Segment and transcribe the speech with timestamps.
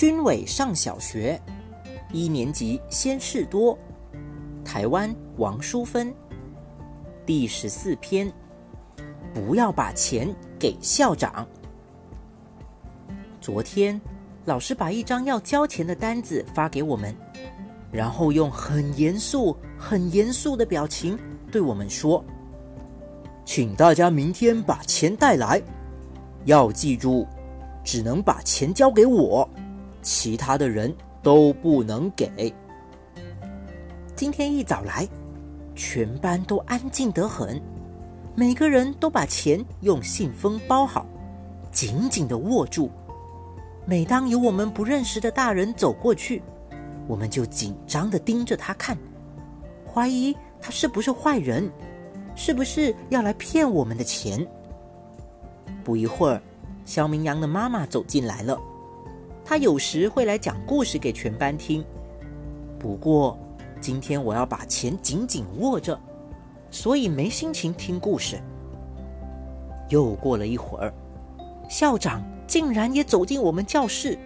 [0.00, 1.38] 军委上小学。
[2.10, 3.78] 一年级先事多，
[4.64, 6.10] 台湾王淑芬。
[7.26, 8.32] 第十四篇，
[9.34, 11.46] 不要把钱给校长。
[13.42, 14.00] 昨天，
[14.46, 17.14] 老师把一张要交钱的单子发给我们，
[17.92, 21.14] 然后用很严肃、很严肃的表情
[21.52, 22.24] 对我们说
[23.44, 25.62] ：“请大家明天把钱带来，
[26.46, 27.26] 要记住，
[27.84, 29.46] 只能把钱交给我，
[30.02, 32.52] 其他的人都不能给。”
[34.16, 35.08] 今天一早来。
[35.76, 37.58] 全班都安静得很，
[38.34, 41.06] 每个人都把钱用信封包好，
[41.72, 42.90] 紧紧的握住。
[43.86, 46.42] 每当有我们不认识的大人走过去，
[47.06, 48.98] 我们就紧张的盯着他看，
[49.90, 51.70] 怀疑他是不是坏人，
[52.34, 54.46] 是不是要来骗我们的钱。
[55.82, 56.42] 不一会儿，
[56.84, 58.60] 肖明阳的妈妈走进来了，
[59.50, 61.84] 她有时会来讲故事给全班听，
[62.78, 63.36] 不过。
[63.80, 65.98] 今天我要把钱紧紧握着，
[66.70, 68.40] 所以没心情听故事。
[69.88, 70.94] 又过了一会儿，
[71.68, 74.16] 校长竟然也走进我们教室，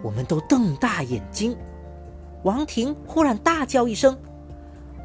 [0.00, 1.56] 我们都瞪大眼睛。
[2.44, 4.16] 王婷忽然大叫一声：“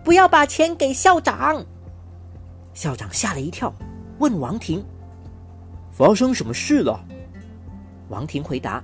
[0.06, 1.66] 不要把钱给校长！”
[2.76, 3.74] 校长吓了一跳，
[4.20, 4.86] 问王婷
[5.90, 7.04] ：“发生什么事了？”
[8.10, 8.84] 王婷回答：“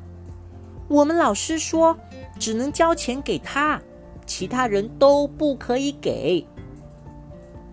[0.87, 1.97] 我们老师说，
[2.39, 3.81] 只能交钱给他。”
[4.25, 6.47] 其他人都不可以给，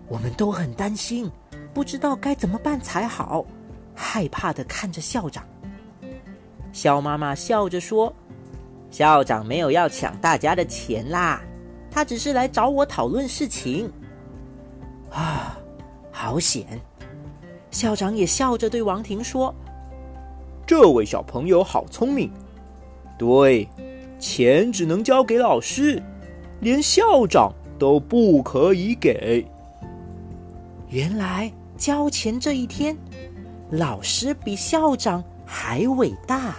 [0.09, 1.31] 我们都很担心，
[1.73, 3.45] 不知道该怎么办才好，
[3.95, 5.45] 害怕的看着校长。
[6.73, 8.13] 肖妈妈笑着说
[8.91, 11.41] ：“校长没有要抢大家的钱啦，
[11.89, 13.89] 他只是来找我讨论事情。”
[15.09, 15.57] 啊，
[16.11, 16.67] 好险！
[17.71, 19.55] 校长也笑着对王婷说
[20.67, 22.29] ：“这位小朋友好聪明，
[23.21, 23.69] 对，
[24.17, 26.01] 钱只能交给老师。”
[26.59, 29.45] 连校长都不可以给。
[30.89, 32.97] 原来交钱这一天，
[33.69, 36.55] 老师比校长还伟大。